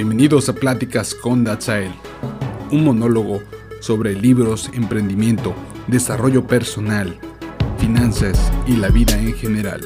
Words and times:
Bienvenidos 0.00 0.48
a 0.48 0.54
Pláticas 0.54 1.14
con 1.14 1.44
Datsael, 1.44 1.92
un 2.70 2.84
monólogo 2.84 3.42
sobre 3.80 4.14
libros, 4.14 4.70
emprendimiento, 4.72 5.54
desarrollo 5.88 6.46
personal, 6.46 7.18
finanzas 7.76 8.50
y 8.66 8.76
la 8.76 8.88
vida 8.88 9.20
en 9.20 9.34
general. 9.34 9.82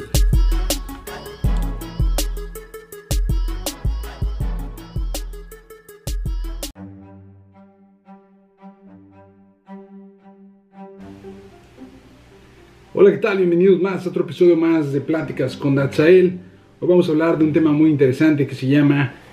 Hola, 12.94 13.10
¿qué 13.10 13.18
tal? 13.18 13.38
Bienvenidos 13.38 13.82
más 13.82 14.06
a 14.06 14.10
otro 14.10 14.22
episodio 14.22 14.56
más 14.56 14.92
de 14.92 15.00
Pláticas 15.00 15.56
con 15.56 15.74
Datsael. 15.74 16.38
Hoy 16.78 16.88
vamos 16.88 17.08
a 17.08 17.10
hablar 17.10 17.36
de 17.36 17.46
un 17.46 17.52
tema 17.52 17.72
muy 17.72 17.90
interesante 17.90 18.46
que 18.46 18.54
se 18.54 18.68
llama 18.68 19.23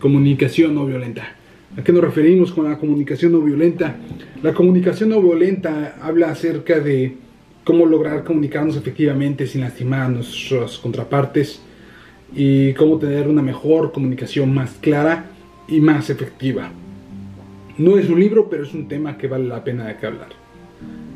comunicación 0.00 0.74
no 0.74 0.86
violenta. 0.86 1.36
¿A 1.76 1.82
qué 1.82 1.92
nos 1.92 2.04
referimos 2.04 2.52
con 2.52 2.64
la 2.64 2.78
comunicación 2.78 3.32
no 3.32 3.40
violenta? 3.40 3.96
La 4.42 4.54
comunicación 4.54 5.08
no 5.08 5.20
violenta 5.20 5.96
habla 6.00 6.30
acerca 6.30 6.78
de 6.78 7.16
cómo 7.64 7.86
lograr 7.86 8.24
comunicarnos 8.24 8.76
efectivamente 8.76 9.46
sin 9.46 9.62
lastimar 9.62 10.02
a 10.02 10.08
nuestras 10.08 10.78
contrapartes 10.78 11.60
y 12.34 12.72
cómo 12.74 12.98
tener 12.98 13.26
una 13.28 13.42
mejor 13.42 13.92
comunicación 13.92 14.54
más 14.54 14.72
clara 14.80 15.30
y 15.66 15.80
más 15.80 16.10
efectiva. 16.10 16.70
No 17.78 17.98
es 17.98 18.08
un 18.08 18.20
libro, 18.20 18.48
pero 18.48 18.62
es 18.62 18.72
un 18.74 18.86
tema 18.86 19.18
que 19.18 19.26
vale 19.26 19.46
la 19.46 19.64
pena 19.64 19.86
de 19.86 19.96
que 19.96 20.06
hablar. 20.06 20.28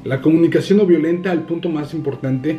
La 0.04 0.20
comunicación 0.20 0.78
no 0.78 0.86
violenta, 0.86 1.32
el 1.32 1.42
punto 1.42 1.68
más 1.68 1.94
importante, 1.94 2.58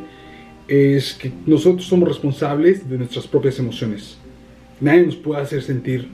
es 0.68 1.16
que 1.16 1.32
nosotros 1.46 1.86
somos 1.86 2.08
responsables 2.08 2.88
de 2.88 2.98
nuestras 2.98 3.28
propias 3.28 3.60
emociones. 3.60 4.20
Nadie 4.82 5.06
nos 5.06 5.16
puede 5.16 5.42
hacer 5.42 5.62
sentir 5.62 6.08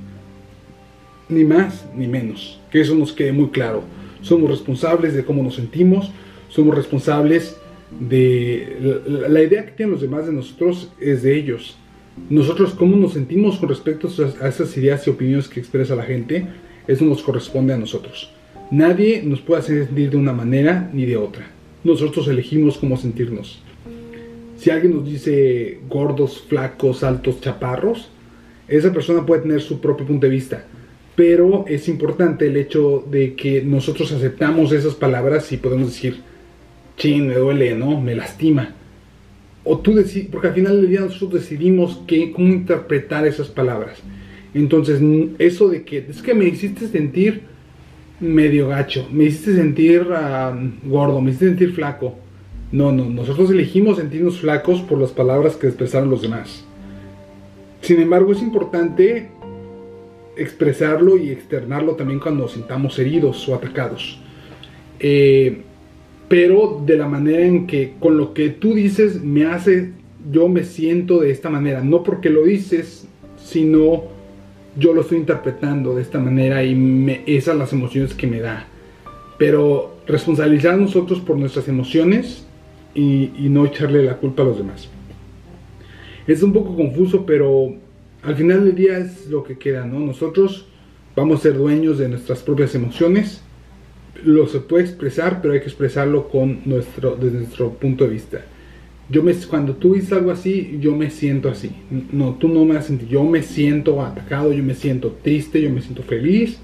ni 1.30 1.44
más 1.44 1.86
ni 1.96 2.08
menos. 2.08 2.60
Que 2.72 2.82
eso 2.82 2.96
nos 2.96 3.14
quede 3.14 3.32
muy 3.32 3.50
claro. 3.50 3.84
Somos 4.22 4.50
responsables 4.50 5.14
de 5.14 5.24
cómo 5.24 5.44
nos 5.44 5.56
sentimos, 5.56 6.12
somos 6.50 6.76
responsables 6.76 7.58
de 8.00 9.04
la, 9.30 9.42
idea 9.42 9.66
que 9.66 9.72
tienen 9.72 9.92
los 9.92 10.02
demás 10.02 10.26
de 10.26 10.34
nosotros 10.34 10.92
es 11.00 11.24
de 11.24 11.36
ellos. 11.38 11.78
Nosotros 12.30 12.74
cómo 12.74 12.96
nos 12.98 13.14
sentimos 13.14 13.58
con 13.58 13.70
respecto 13.70 14.10
a 14.42 14.48
esas 14.48 14.76
ideas 14.78 15.06
y 15.06 15.10
opiniones 15.10 15.48
que 15.48 15.60
expresa 15.60 15.96
la 15.96 16.04
gente, 16.04 16.48
eso 16.88 17.06
nos 17.06 17.22
corresponde 17.22 17.74
a 17.74 17.78
nosotros. 17.78 18.32
Nadie 18.72 19.22
nos 19.24 19.42
puede 19.42 19.62
hacer 19.62 19.86
sentir 19.86 20.10
de 20.10 20.18
una 20.18 20.34
manera 20.34 20.90
ni 20.92 21.06
de 21.06 21.18
otra. 21.18 21.48
Nosotros 21.84 22.28
elegimos 22.28 22.78
cómo 22.78 22.98
sentirnos. 22.98 23.62
Si 24.58 24.70
alguien 24.72 24.96
nos 24.96 25.06
dice 25.06 25.80
gordos, 25.88 26.44
flacos, 26.48 27.04
altos, 27.04 27.42
chaparros, 27.42 28.10
esa 28.68 28.92
persona 28.92 29.26
puede 29.26 29.42
tener 29.42 29.62
su 29.62 29.80
propio 29.80 30.06
punto 30.06 30.26
de 30.26 30.32
vista 30.32 30.66
pero 31.16 31.66
es 31.68 31.88
importante 31.88 32.48
el 32.48 32.58
hecho 32.58 33.04
de 33.10 33.36
que 33.36 33.62
nosotros 33.64 34.12
aceptamos 34.12 34.72
esas 34.74 34.96
palabras 34.96 35.52
y 35.52 35.58
podemos 35.58 35.88
decir, 35.88 36.18
chin, 36.98 37.28
me 37.28 37.36
duele, 37.36 37.76
¿no? 37.76 38.00
Me 38.02 38.16
lastima. 38.16 38.76
O 39.64 39.80
tú 39.80 39.96
decides, 39.96 40.28
porque 40.30 40.50
al 40.50 40.54
final 40.54 40.82
del 40.82 40.90
día 40.90 41.00
nosotros 41.02 41.42
decidimos 41.42 42.02
qué, 42.06 42.32
cómo 42.32 42.50
interpretar 42.50 43.26
esas 43.26 43.48
palabras. 43.48 44.00
Entonces, 44.54 45.02
eso 45.40 45.70
de 45.70 45.84
que 45.84 46.06
es 46.10 46.22
que 46.22 46.34
me 46.34 46.46
hiciste 46.46 46.88
sentir 46.88 47.44
medio 48.20 48.68
gacho, 48.68 49.08
me 49.12 49.26
hiciste 49.26 49.56
sentir 49.56 50.06
gordo, 50.84 51.22
me 51.22 51.30
hiciste 51.30 51.48
sentir 51.48 51.72
flaco. 51.74 52.18
No, 52.72 52.92
no, 52.92 53.06
nosotros 53.06 53.52
elegimos 53.52 53.98
sentirnos 53.98 54.40
flacos 54.40 54.82
por 54.82 55.00
las 55.00 55.12
palabras 55.12 55.56
que 55.56 55.68
expresaron 55.68 56.10
los 56.10 56.22
demás. 56.22 56.66
Sin 57.86 58.02
embargo, 58.02 58.32
es 58.32 58.42
importante 58.42 59.30
expresarlo 60.36 61.18
y 61.18 61.30
externarlo 61.30 61.94
también 61.94 62.20
cuando 62.20 62.46
nos 62.46 62.54
sintamos 62.54 62.98
heridos 62.98 63.48
o 63.48 63.54
atacados. 63.54 64.20
Eh, 65.00 65.62
pero 66.28 66.82
de 66.84 66.98
la 66.98 67.08
manera 67.08 67.46
en 67.46 67.68
que 67.68 67.94
con 68.00 68.18
lo 68.18 68.34
que 68.34 68.50
tú 68.50 68.74
dices 68.74 69.22
me 69.22 69.46
hace, 69.46 69.92
yo 70.32 70.48
me 70.48 70.64
siento 70.64 71.20
de 71.20 71.30
esta 71.30 71.52
manera, 71.52 71.84
no 71.84 72.02
porque 72.02 72.32
lo 72.32 72.44
dices, 72.46 73.08
sino 73.38 74.06
yo 74.80 74.96
lo 74.96 75.02
estoy 75.02 75.20
interpretando 75.20 75.94
de 75.94 76.02
esta 76.02 76.18
manera 76.18 76.64
y 76.64 76.74
me, 76.74 77.22
esas 77.28 77.56
las 77.56 77.72
emociones 77.72 78.16
que 78.16 78.26
me 78.26 78.40
da. 78.40 78.66
Pero 79.38 79.98
responsabilizar 80.08 80.74
a 80.74 80.78
nosotros 80.78 81.20
por 81.20 81.38
nuestras 81.38 81.68
emociones 81.68 82.48
y, 82.96 83.30
y 83.38 83.48
no 83.50 83.64
echarle 83.64 84.02
la 84.02 84.18
culpa 84.18 84.42
a 84.42 84.46
los 84.46 84.58
demás. 84.58 84.90
Es 86.28 86.42
un 86.42 86.54
poco 86.54 86.76
confuso, 86.76 87.26
pero 87.26 87.76
al 88.24 88.36
final 88.36 88.66
del 88.66 88.76
día 88.76 88.98
es 88.98 89.28
lo 89.28 89.44
que 89.44 89.58
queda, 89.58 89.86
¿no? 89.86 90.00
Nosotros 90.00 90.68
vamos 91.16 91.40
a 91.40 91.44
ser 91.44 91.58
dueños 91.58 91.98
de 92.00 92.10
nuestras 92.10 92.42
propias 92.42 92.74
emociones. 92.74 93.42
Lo 94.24 94.48
se 94.48 94.60
puede 94.60 94.84
expresar, 94.86 95.42
pero 95.42 95.54
hay 95.54 95.60
que 95.60 95.68
expresarlo 95.68 96.28
con 96.30 96.62
nuestro, 96.66 97.16
desde 97.16 97.40
nuestro 97.40 97.74
punto 97.74 98.06
de 98.06 98.12
vista. 98.12 98.42
Yo 99.10 99.22
me, 99.22 99.34
cuando 99.34 99.76
tú 99.76 99.94
dices 99.94 100.14
algo 100.14 100.32
así, 100.32 100.78
yo 100.80 100.96
me 100.96 101.12
siento 101.12 101.50
así. 101.50 101.72
No, 102.12 102.34
tú 102.34 102.48
no 102.48 102.66
me 102.66 102.76
has 102.76 102.88
sentido. 102.88 103.12
Yo 103.12 103.24
me 103.24 103.44
siento 103.44 104.02
atacado, 104.02 104.52
yo 104.52 104.64
me 104.64 104.74
siento 104.74 105.16
triste, 105.22 105.62
yo 105.62 105.70
me 105.70 105.82
siento 105.82 106.02
feliz. 106.02 106.58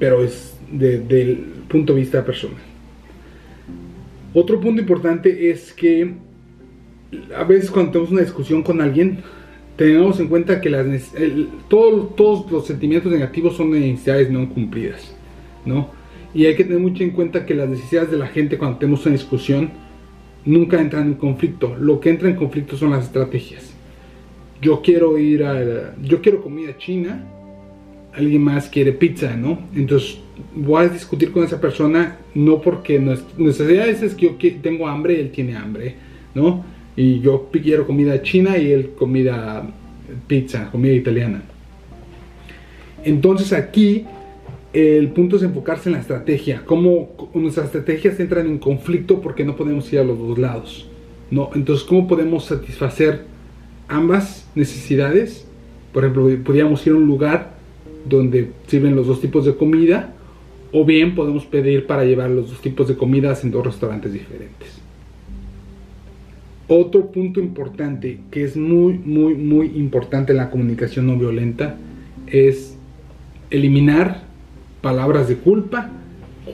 Pero 0.00 0.24
es 0.24 0.58
desde 0.72 1.22
el 1.22 1.36
punto 1.68 1.94
de 1.94 2.00
vista 2.00 2.24
personal. 2.24 2.58
Otro 4.32 4.60
punto 4.60 4.80
importante 4.80 5.50
es 5.50 5.72
que 5.72 6.14
a 7.36 7.44
veces 7.44 7.70
cuando 7.70 7.92
tenemos 7.92 8.12
una 8.12 8.22
discusión 8.22 8.62
con 8.62 8.80
alguien, 8.80 9.18
tenemos 9.76 10.20
en 10.20 10.28
cuenta 10.28 10.60
que 10.60 10.70
las, 10.70 10.86
todos 11.68 12.50
los 12.50 12.66
sentimientos 12.66 13.12
negativos 13.12 13.56
son 13.56 13.70
necesidades 13.70 14.30
no 14.30 14.48
cumplidas, 14.48 15.14
¿no? 15.64 15.90
Y 16.32 16.46
hay 16.46 16.56
que 16.56 16.64
tener 16.64 16.80
mucho 16.80 17.02
en 17.02 17.10
cuenta 17.10 17.46
que 17.46 17.54
las 17.54 17.68
necesidades 17.68 18.10
de 18.10 18.18
la 18.18 18.26
gente 18.26 18.58
cuando 18.58 18.78
tenemos 18.78 19.04
una 19.06 19.14
discusión 19.14 19.70
nunca 20.44 20.80
entran 20.80 21.06
en 21.08 21.14
conflicto. 21.14 21.76
Lo 21.76 22.00
que 22.00 22.10
entra 22.10 22.28
en 22.28 22.36
conflicto 22.36 22.76
son 22.76 22.90
las 22.90 23.04
estrategias. 23.04 23.72
Yo 24.60 24.82
quiero 24.82 25.16
ir 25.18 25.44
a... 25.44 25.94
Yo 26.02 26.20
quiero 26.20 26.42
comida 26.42 26.76
china, 26.76 27.24
alguien 28.12 28.42
más 28.42 28.68
quiere 28.68 28.92
pizza, 28.92 29.36
¿no? 29.36 29.58
Entonces 29.74 30.18
voy 30.54 30.84
a 30.84 30.88
discutir 30.88 31.30
con 31.32 31.44
esa 31.44 31.60
persona 31.60 32.18
no 32.34 32.60
porque 32.60 32.98
nuestra 32.98 33.66
idea 33.66 33.86
es 33.86 34.14
que 34.14 34.26
yo 34.26 34.36
tengo 34.60 34.88
hambre 34.88 35.14
y 35.14 35.20
él 35.20 35.30
tiene 35.30 35.56
hambre, 35.56 35.94
¿no? 36.34 36.64
Y 36.96 37.20
yo 37.20 37.48
quiero 37.50 37.86
comida 37.86 38.22
china 38.22 38.56
y 38.58 38.72
él 38.72 38.90
comida 38.96 39.66
pizza, 40.26 40.70
comida 40.70 40.92
italiana. 40.92 41.42
Entonces 43.04 43.52
aquí 43.52 44.04
el 44.72 45.08
punto 45.10 45.36
es 45.36 45.42
enfocarse 45.42 45.88
en 45.88 45.94
la 45.94 46.00
estrategia, 46.00 46.62
cómo 46.64 47.30
nuestras 47.34 47.66
estrategias 47.66 48.18
entran 48.18 48.46
en 48.46 48.58
conflicto 48.58 49.20
porque 49.20 49.44
no 49.44 49.56
podemos 49.56 49.92
ir 49.92 50.00
a 50.00 50.04
los 50.04 50.18
dos 50.18 50.38
lados. 50.38 50.88
¿no? 51.30 51.50
Entonces, 51.54 51.84
¿cómo 51.86 52.06
podemos 52.06 52.46
satisfacer 52.46 53.22
ambas 53.88 54.48
necesidades? 54.54 55.46
Por 55.92 56.04
ejemplo, 56.04 56.28
podríamos 56.44 56.84
ir 56.86 56.92
a 56.92 56.96
un 56.96 57.06
lugar 57.06 57.54
donde 58.08 58.50
sirven 58.66 58.96
los 58.96 59.06
dos 59.06 59.20
tipos 59.20 59.44
de 59.44 59.54
comida 59.54 60.12
o 60.72 60.84
bien 60.84 61.14
podemos 61.14 61.44
pedir 61.44 61.86
para 61.86 62.04
llevar 62.04 62.30
los 62.30 62.50
dos 62.50 62.60
tipos 62.60 62.88
de 62.88 62.96
comidas 62.96 63.44
en 63.44 63.52
dos 63.52 63.64
restaurantes 63.64 64.12
diferentes. 64.12 64.83
Otro 66.66 67.12
punto 67.12 67.40
importante 67.40 68.20
que 68.30 68.44
es 68.44 68.56
muy, 68.56 68.94
muy, 68.94 69.34
muy 69.34 69.66
importante 69.76 70.32
en 70.32 70.38
la 70.38 70.50
comunicación 70.50 71.06
no 71.06 71.18
violenta 71.18 71.76
es 72.26 72.76
eliminar 73.50 74.22
palabras 74.80 75.28
de 75.28 75.36
culpa, 75.36 75.90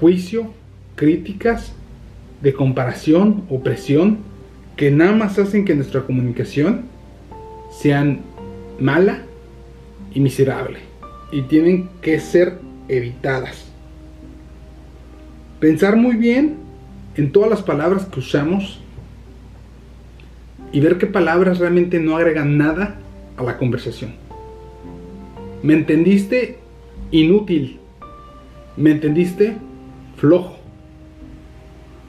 juicio, 0.01 0.53
críticas, 0.97 1.75
de 2.43 2.53
comparación, 2.53 3.45
opresión, 3.51 4.19
que 4.77 4.91
nada 4.91 5.13
más 5.13 5.39
hacen 5.39 5.65
que 5.65 5.75
nuestra 5.75 6.03
comunicación 6.03 6.87
sean 7.71 8.21
mala 8.81 9.23
y 10.13 10.21
miserable 10.21 10.79
y 11.31 11.43
tienen 11.43 11.89
que 12.03 12.19
ser 12.19 12.59
evitadas. 12.89 13.71
Pensar 15.61 15.97
muy 15.97 16.17
bien 16.17 16.57
en 17.17 17.31
todas 17.31 17.51
las 17.51 17.63
palabras 17.63 18.07
que 18.07 18.21
usamos 18.21 18.80
y 20.73 20.81
ver 20.81 20.99
qué 20.99 21.07
palabras 21.07 21.59
realmente 21.59 21.99
no 21.99 22.17
agregan 22.17 22.57
nada 22.59 22.99
a 23.37 23.43
la 23.43 23.57
conversación. 23.59 24.15
¿Me 25.63 25.75
entendiste? 25.75 26.59
Inútil. 27.11 27.79
¿Me 28.77 28.93
entendiste? 28.93 29.57
Flojo. 30.17 30.59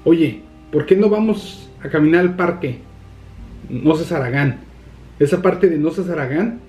Oye, 0.04 0.42
¿por 0.72 0.86
qué 0.86 0.96
no 0.96 1.10
vamos 1.10 1.70
a 1.84 1.90
caminar 1.90 2.22
al 2.22 2.36
parque? 2.36 2.80
No 3.70 3.96
seas 3.96 4.12
Aragán. 4.12 4.62
Esa 5.20 5.42
parte 5.42 5.70
de 5.70 5.78
no 5.78 5.92
seas 5.92 6.10
Aragán 6.10 6.60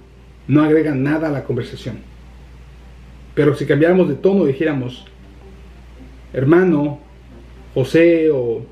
no 0.48 0.62
agrega 0.62 0.94
nada 0.94 1.28
a 1.28 1.32
la 1.32 1.44
conversación. 1.44 1.98
Pero 3.34 3.54
si 3.54 3.64
cambiáramos 3.64 4.08
de 4.08 4.14
tono, 4.14 4.44
dijéramos, 4.44 5.06
hermano, 6.32 6.98
José 7.74 8.30
o 8.30 8.62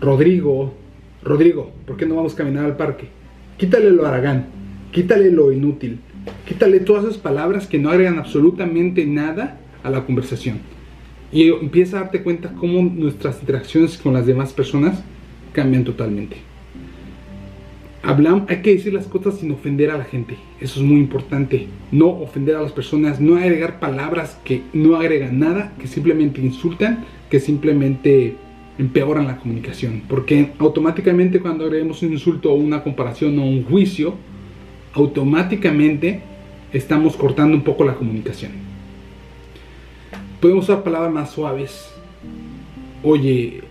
Rodrigo, 0.00 0.74
Rodrigo, 1.26 1.72
¿por 1.86 1.98
qué 1.98 2.06
no 2.06 2.16
vamos 2.16 2.32
a 2.32 2.36
caminar 2.36 2.64
al 2.64 2.76
parque? 2.78 3.08
Quítale 3.58 3.90
lo 3.90 4.06
aragán, 4.06 4.46
quítale 4.92 5.30
lo 5.30 5.52
inútil, 5.52 5.98
Quítale 6.46 6.80
todas 6.80 7.04
esas 7.04 7.18
palabras 7.18 7.66
que 7.66 7.78
no 7.78 7.90
agregan 7.90 8.18
absolutamente 8.18 9.06
nada 9.06 9.58
a 9.82 9.90
la 9.90 10.04
conversación. 10.04 10.58
Y 11.32 11.48
empieza 11.48 11.98
a 11.98 12.02
darte 12.02 12.22
cuenta 12.22 12.52
cómo 12.52 12.82
nuestras 12.82 13.40
interacciones 13.40 13.98
con 13.98 14.12
las 14.12 14.26
demás 14.26 14.52
personas 14.52 15.02
cambian 15.52 15.84
totalmente. 15.84 16.36
Hablamos, 18.02 18.48
hay 18.48 18.62
que 18.62 18.74
decir 18.74 18.92
las 18.92 19.06
cosas 19.06 19.38
sin 19.38 19.50
ofender 19.50 19.90
a 19.90 19.98
la 19.98 20.04
gente. 20.04 20.36
Eso 20.60 20.80
es 20.80 20.86
muy 20.86 21.00
importante. 21.00 21.66
No 21.90 22.08
ofender 22.08 22.54
a 22.54 22.62
las 22.62 22.70
personas, 22.70 23.20
no 23.20 23.36
agregar 23.36 23.80
palabras 23.80 24.38
que 24.44 24.62
no 24.72 24.96
agregan 24.96 25.40
nada, 25.40 25.72
que 25.80 25.88
simplemente 25.88 26.40
insultan, 26.40 27.04
que 27.28 27.40
simplemente 27.40 28.36
empeoran 28.78 29.26
la 29.26 29.38
comunicación. 29.38 30.02
Porque 30.08 30.52
automáticamente 30.58 31.40
cuando 31.40 31.64
agregamos 31.64 32.02
un 32.02 32.12
insulto 32.12 32.52
o 32.52 32.54
una 32.54 32.82
comparación 32.82 33.38
o 33.38 33.42
un 33.42 33.64
juicio, 33.64 34.14
automáticamente 34.92 36.20
estamos 36.72 37.16
cortando 37.16 37.56
un 37.56 37.62
poco 37.62 37.84
la 37.84 37.94
comunicación. 37.94 38.52
Podemos 40.40 40.64
usar 40.64 40.82
palabras 40.82 41.12
más 41.12 41.30
suaves. 41.30 41.90
Oye, 43.02 43.62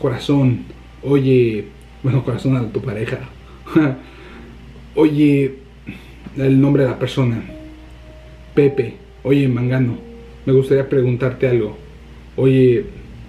corazón. 0.00 0.64
Oye, 1.02 1.66
bueno, 2.02 2.24
corazón 2.24 2.56
a 2.56 2.68
tu 2.70 2.80
pareja. 2.80 3.20
oye, 4.94 5.54
el 6.36 6.60
nombre 6.60 6.84
de 6.84 6.90
la 6.90 6.98
persona. 6.98 7.42
Pepe. 8.54 8.96
Oye, 9.22 9.48
Mangano. 9.48 9.96
Me 10.44 10.52
gustaría 10.52 10.88
preguntarte 10.88 11.48
algo. 11.48 11.76
Oye, 12.36 12.84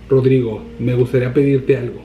Rodrigo, 0.09 0.61
me 0.79 0.93
gustaría 0.95 1.33
pedirte 1.33 1.77
algo. 1.77 2.01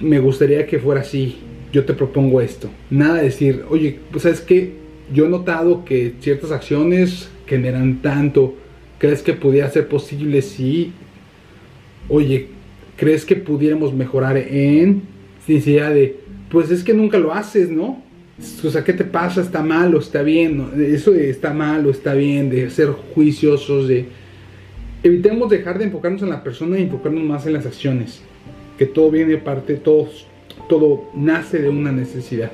Me 0.00 0.18
gustaría 0.20 0.66
que 0.66 0.78
fuera 0.78 1.00
así. 1.00 1.38
Yo 1.72 1.84
te 1.84 1.92
propongo 1.92 2.40
esto. 2.40 2.70
Nada 2.90 3.16
de 3.16 3.24
decir, 3.24 3.64
oye, 3.68 3.98
pues 4.10 4.22
sabes 4.22 4.40
que 4.40 4.72
yo 5.12 5.26
he 5.26 5.28
notado 5.28 5.84
que 5.84 6.14
ciertas 6.20 6.50
acciones 6.50 7.28
generan 7.46 8.00
tanto. 8.00 8.54
¿Crees 8.98 9.22
que 9.22 9.34
pudiera 9.34 9.70
ser 9.70 9.88
posible 9.88 10.42
si, 10.42 10.92
oye, 12.08 12.48
crees 12.96 13.24
que 13.24 13.36
pudiéramos 13.36 13.94
mejorar 13.94 14.36
en 14.36 15.02
sinceridad 15.46 15.94
de, 15.94 16.16
pues 16.50 16.70
es 16.70 16.82
que 16.82 16.94
nunca 16.94 17.18
lo 17.18 17.32
haces, 17.32 17.70
¿no? 17.70 18.02
O 18.64 18.70
sea, 18.70 18.84
¿qué 18.84 18.92
te 18.92 19.04
pasa? 19.04 19.40
¿Está 19.40 19.62
mal 19.62 19.94
o 19.94 19.98
está 19.98 20.22
bien? 20.22 20.70
Eso 20.76 21.10
de 21.12 21.30
está 21.30 21.52
mal 21.52 21.86
o 21.86 21.90
está 21.90 22.14
bien, 22.14 22.50
de 22.50 22.70
ser 22.70 22.88
juiciosos, 23.14 23.88
de 23.88 24.06
evitemos 25.02 25.50
dejar 25.50 25.78
de 25.78 25.84
enfocarnos 25.84 26.22
en 26.22 26.30
la 26.30 26.42
persona 26.42 26.78
y 26.78 26.82
enfocarnos 26.82 27.22
más 27.24 27.46
en 27.46 27.52
las 27.54 27.66
acciones. 27.66 28.22
Que 28.76 28.86
todo 28.86 29.10
viene 29.10 29.32
de 29.32 29.38
parte, 29.38 29.74
todo, 29.74 30.08
todo 30.68 31.04
nace 31.14 31.60
de 31.60 31.68
una 31.68 31.92
necesidad. 31.92 32.52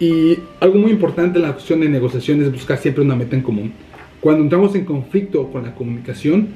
Y 0.00 0.38
algo 0.60 0.78
muy 0.78 0.92
importante 0.92 1.38
en 1.38 1.42
la 1.42 1.52
cuestión 1.52 1.80
de 1.80 1.88
negociación 1.88 2.42
es 2.42 2.52
buscar 2.52 2.78
siempre 2.78 3.02
una 3.02 3.16
meta 3.16 3.36
en 3.36 3.42
común. 3.42 3.72
Cuando 4.20 4.42
entramos 4.42 4.74
en 4.74 4.84
conflicto 4.84 5.50
con 5.50 5.64
la 5.64 5.74
comunicación, 5.74 6.48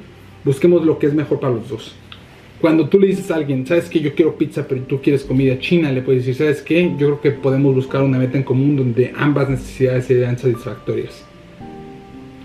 busquemos 0.45 0.85
lo 0.85 0.99
que 0.99 1.07
es 1.07 1.15
mejor 1.15 1.41
para 1.41 1.55
los 1.55 1.69
dos. 1.69 1.95
Cuando 2.61 2.89
tú 2.89 3.01
le 3.01 3.09
dices 3.09 3.29
a 3.33 3.37
alguien, 3.37 3.67
sabes 3.67 3.89
que 3.89 3.99
yo 3.99 4.15
quiero 4.15 4.37
pizza, 4.37 4.67
pero 4.69 4.83
tú 4.83 5.01
quieres 5.01 5.25
comida 5.25 5.59
china, 5.59 5.91
le 5.91 6.03
puedes 6.03 6.25
decir, 6.25 6.37
sabes 6.37 6.63
que 6.63 6.91
yo 6.97 6.97
creo 6.97 7.21
que 7.21 7.31
podemos 7.33 7.75
buscar 7.75 8.03
una 8.03 8.19
meta 8.19 8.39
en 8.39 8.45
común 8.45 8.77
donde 8.77 9.13
ambas 9.17 9.51
necesidades 9.51 10.07
sean 10.07 10.39
satisfactorias. 10.39 11.25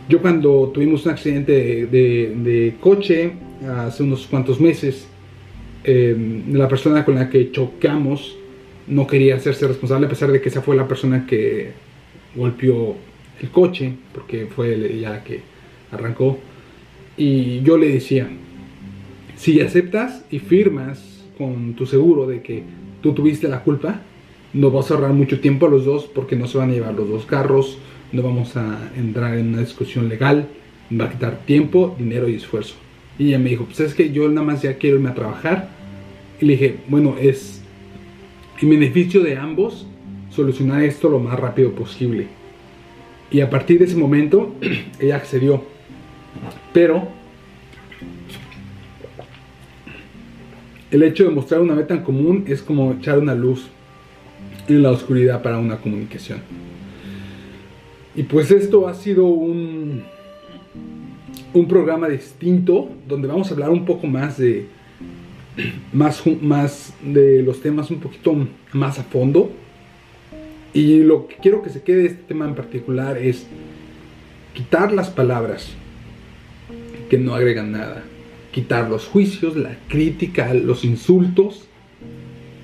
Yo 0.09 0.21
cuando 0.21 0.71
tuvimos 0.74 1.06
un 1.06 1.12
accidente 1.12 1.86
de, 1.86 2.75
coche 2.80 3.33
hace 3.68 4.04
unos 4.04 4.25
cuantos 4.27 4.59
meses, 4.59 5.06
em, 5.83 6.54
la 6.54 6.68
persona 6.68 7.04
con 7.04 7.15
la 7.15 7.30
que 7.30 7.51
chocamos 7.51 8.38
no 8.88 9.06
quería 9.06 9.36
hacerse 9.36 9.68
responsable 9.68 10.06
a 10.06 10.09
pesar 10.09 10.31
de 10.31 10.39
que 10.39 10.48
esa 10.48 10.62
fue 10.62 10.77
la 10.77 10.88
persona 10.88 11.25
que 11.25 11.71
golpeó 12.36 12.95
el 13.42 13.50
coche, 13.50 13.94
porque 14.13 14.48
fue 14.48 14.74
ella 14.75 15.09
la 15.09 15.24
que 15.24 15.42
arrancó. 15.92 16.39
Y 17.18 17.62
yo 17.62 17.77
le 17.77 17.89
decía, 17.89 18.30
si 19.36 19.59
aceptas 19.59 20.24
y 20.31 20.39
firmas 20.39 21.25
con 21.38 21.74
tu 21.74 21.86
seguro 21.86 22.27
de 22.27 22.42
que 22.42 22.63
tú 23.01 23.13
tuviste 23.13 23.50
la 23.50 23.62
culpa, 23.62 24.01
nos 24.54 24.71
vas 24.71 24.89
a 24.89 24.94
ahorrar 24.94 25.13
mucho 25.13 25.42
tiempo 25.42 25.65
a 25.65 25.69
los 25.69 25.83
dos 25.83 26.06
porque 26.06 26.38
no 26.38 26.48
se 26.48 26.57
van 26.57 26.69
a 26.69 26.74
llevar 26.74 26.94
los 26.94 27.09
dos 27.09 27.25
carros, 27.25 27.77
no 28.12 28.24
vamos 28.24 28.56
a 28.56 28.92
entrar 28.95 29.38
en 29.38 29.50
una 29.50 29.59
discusión 29.59 30.09
legal, 30.09 30.48
va 30.92 31.06
a 31.06 31.09
quitar 31.12 31.39
tiempo, 31.45 31.95
dinero 31.98 32.27
y 32.27 32.36
esfuerzo. 32.36 32.75
Y 33.19 33.30
ella 33.30 33.39
me 33.39 33.50
dijo, 33.50 33.65
pues 33.65 33.80
es 33.80 33.94
que 33.94 34.12
yo 34.12 34.27
nada 34.30 34.45
más 34.45 34.62
ya 34.62 34.77
quiero 34.77 34.98
irme 34.98 35.09
a 35.09 35.15
trabajar. 35.15 35.69
Y 36.39 36.45
le 36.45 36.54
dije, 36.54 36.77
bueno, 36.88 37.15
es 37.19 37.62
en 38.62 38.69
beneficio 38.69 39.21
de 39.21 39.38
ambos 39.38 39.88
solucionar 40.30 40.83
esto 40.83 41.09
lo 41.09 41.19
más 41.19 41.39
rápido 41.39 41.71
posible. 41.71 42.27
Y 43.31 43.42
a 43.42 43.50
partir 43.50 43.80
de 43.80 43.86
ese 43.86 43.95
momento, 43.95 44.56
ella 45.00 45.18
accedió. 45.18 45.63
Pero 46.74 47.07
el 50.92 51.04
hecho 51.04 51.25
de 51.25 51.31
mostrar 51.31 51.62
una 51.62 51.75
meta 51.75 51.95
en 51.95 52.04
común 52.04 52.45
es 52.48 52.62
como 52.62 52.94
echar 52.94 53.19
una 53.19 53.36
luz 53.36 53.68
en 54.68 54.83
la 54.83 54.92
oscuridad 54.92 55.42
para 55.42 55.57
una 55.57 55.77
comunicación. 55.77 56.39
Y 58.18 58.24
pues 58.24 58.50
esto 58.50 58.88
ha 58.88 58.96
sido 58.96 59.25
un, 59.25 60.02
un 61.54 61.68
programa 61.68 62.10
distinto 62.10 62.90
donde 63.08 63.28
vamos 63.28 63.50
a 63.50 63.54
hablar 63.54 63.69
un 63.69 63.86
poco 63.86 64.08
más 64.08 64.40
de 64.40 64.66
más, 65.94 66.24
más 66.42 66.96
de 67.04 67.44
los 67.44 67.62
temas 67.62 67.92
un 67.92 68.00
poquito 68.00 68.36
más 68.74 68.98
a 68.98 69.04
fondo. 69.04 69.52
Y 70.74 71.04
lo 71.04 71.28
que 71.28 71.36
quiero 71.36 71.62
que 71.62 71.69
se 71.69 71.84
quede 71.84 71.98
de 71.98 72.08
este 72.08 72.24
tema 72.24 72.46
en 72.46 72.56
particular 72.56 73.19
es 73.19 73.46
quitar 74.56 74.92
las 74.92 75.12
palabras 75.12 75.69
que 77.12 77.19
no 77.19 77.36
agregan 77.36 77.72
nada. 77.72 78.04
Quitar 78.52 78.90
los 78.90 79.06
juicios, 79.06 79.56
la 79.56 79.78
crítica, 79.88 80.56
los 80.56 80.84
insultos 80.84 81.68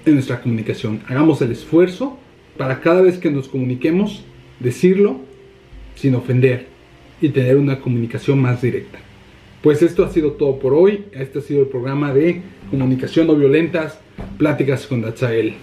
en 0.04 0.16
nuestra 0.16 0.42
comunicación. 0.42 1.02
Hagamos 1.08 1.44
el 1.44 1.52
esfuerzo 1.52 2.18
para 2.58 2.82
cada 2.82 3.02
vez 3.02 3.20
que 3.20 3.30
nos 3.30 3.48
comuniquemos 3.48 4.24
decirlo 4.60 5.32
sin 5.96 6.16
ofender 6.16 6.68
y 7.22 7.30
tener 7.30 7.58
una 7.58 7.80
comunicación 7.80 8.40
más 8.40 8.62
directa. 8.62 9.00
Pues 9.62 9.82
esto 9.82 10.04
ha 10.04 10.10
sido 10.10 10.34
todo 10.34 10.60
por 10.60 10.74
hoy. 10.74 11.06
Este 11.14 11.40
ha 11.40 11.42
sido 11.42 11.62
el 11.62 11.68
programa 11.68 12.14
de 12.14 12.42
comunicación 12.70 13.28
no 13.28 13.36
violentas, 13.36 14.00
pláticas 14.38 14.86
con 14.88 15.02
Dachael. 15.02 15.54